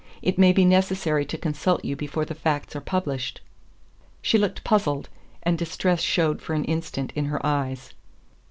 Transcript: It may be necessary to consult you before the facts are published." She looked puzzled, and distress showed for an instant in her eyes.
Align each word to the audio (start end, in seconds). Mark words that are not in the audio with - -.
It 0.23 0.39
may 0.39 0.51
be 0.51 0.65
necessary 0.65 1.25
to 1.27 1.37
consult 1.37 1.85
you 1.85 1.95
before 1.95 2.25
the 2.25 2.33
facts 2.33 2.75
are 2.75 2.81
published." 2.81 3.39
She 4.23 4.39
looked 4.39 4.63
puzzled, 4.63 5.09
and 5.43 5.59
distress 5.59 6.01
showed 6.01 6.41
for 6.41 6.55
an 6.55 6.65
instant 6.65 7.13
in 7.15 7.25
her 7.25 7.39
eyes. 7.45 7.93